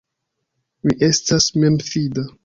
[0.87, 2.25] Mi estas memfida.